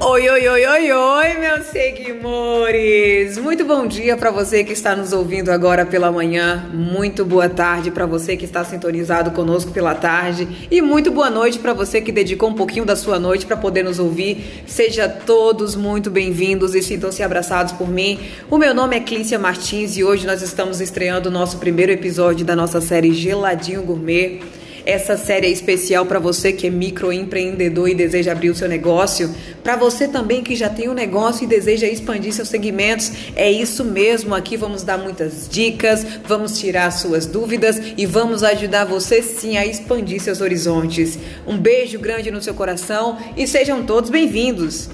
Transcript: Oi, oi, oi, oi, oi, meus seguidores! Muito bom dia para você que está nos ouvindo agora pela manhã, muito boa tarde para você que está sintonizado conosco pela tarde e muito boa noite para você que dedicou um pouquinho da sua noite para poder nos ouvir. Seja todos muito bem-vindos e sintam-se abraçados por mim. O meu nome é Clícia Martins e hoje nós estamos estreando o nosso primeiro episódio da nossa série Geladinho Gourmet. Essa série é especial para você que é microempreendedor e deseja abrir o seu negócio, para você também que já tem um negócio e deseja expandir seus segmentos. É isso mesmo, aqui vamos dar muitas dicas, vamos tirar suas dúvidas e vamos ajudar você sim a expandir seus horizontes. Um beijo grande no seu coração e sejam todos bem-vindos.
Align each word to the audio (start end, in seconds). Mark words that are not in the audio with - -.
Oi, 0.00 0.28
oi, 0.28 0.48
oi, 0.48 0.66
oi, 0.66 0.92
oi, 0.92 1.34
meus 1.38 1.66
seguidores! 1.66 3.38
Muito 3.38 3.64
bom 3.64 3.86
dia 3.86 4.16
para 4.16 4.30
você 4.30 4.64
que 4.64 4.72
está 4.72 4.94
nos 4.96 5.12
ouvindo 5.12 5.50
agora 5.50 5.86
pela 5.86 6.10
manhã, 6.10 6.68
muito 6.74 7.24
boa 7.24 7.48
tarde 7.48 7.92
para 7.92 8.04
você 8.04 8.36
que 8.36 8.44
está 8.44 8.64
sintonizado 8.64 9.30
conosco 9.30 9.70
pela 9.70 9.94
tarde 9.94 10.66
e 10.68 10.82
muito 10.82 11.12
boa 11.12 11.30
noite 11.30 11.60
para 11.60 11.72
você 11.72 12.00
que 12.00 12.10
dedicou 12.10 12.50
um 12.50 12.54
pouquinho 12.54 12.84
da 12.84 12.96
sua 12.96 13.20
noite 13.20 13.46
para 13.46 13.56
poder 13.56 13.84
nos 13.84 14.00
ouvir. 14.00 14.64
Seja 14.66 15.08
todos 15.08 15.76
muito 15.76 16.10
bem-vindos 16.10 16.74
e 16.74 16.82
sintam-se 16.82 17.22
abraçados 17.22 17.72
por 17.72 17.88
mim. 17.88 18.18
O 18.50 18.58
meu 18.58 18.74
nome 18.74 18.96
é 18.96 19.00
Clícia 19.00 19.38
Martins 19.38 19.96
e 19.96 20.02
hoje 20.02 20.26
nós 20.26 20.42
estamos 20.42 20.80
estreando 20.80 21.28
o 21.28 21.32
nosso 21.32 21.58
primeiro 21.58 21.92
episódio 21.92 22.44
da 22.44 22.56
nossa 22.56 22.80
série 22.80 23.14
Geladinho 23.14 23.82
Gourmet. 23.82 24.40
Essa 24.86 25.16
série 25.16 25.46
é 25.46 25.50
especial 25.50 26.04
para 26.04 26.18
você 26.18 26.52
que 26.52 26.66
é 26.66 26.70
microempreendedor 26.70 27.88
e 27.88 27.94
deseja 27.94 28.32
abrir 28.32 28.50
o 28.50 28.54
seu 28.54 28.68
negócio, 28.68 29.34
para 29.62 29.76
você 29.76 30.06
também 30.06 30.42
que 30.42 30.54
já 30.54 30.68
tem 30.68 30.90
um 30.90 30.94
negócio 30.94 31.44
e 31.44 31.46
deseja 31.46 31.86
expandir 31.86 32.34
seus 32.34 32.48
segmentos. 32.48 33.10
É 33.34 33.50
isso 33.50 33.82
mesmo, 33.82 34.34
aqui 34.34 34.58
vamos 34.58 34.82
dar 34.82 34.98
muitas 34.98 35.48
dicas, 35.48 36.04
vamos 36.26 36.58
tirar 36.58 36.90
suas 36.90 37.24
dúvidas 37.24 37.80
e 37.96 38.04
vamos 38.04 38.42
ajudar 38.42 38.84
você 38.84 39.22
sim 39.22 39.56
a 39.56 39.64
expandir 39.64 40.20
seus 40.20 40.42
horizontes. 40.42 41.18
Um 41.46 41.56
beijo 41.56 41.98
grande 41.98 42.30
no 42.30 42.42
seu 42.42 42.52
coração 42.52 43.16
e 43.36 43.46
sejam 43.46 43.84
todos 43.84 44.10
bem-vindos. 44.10 44.90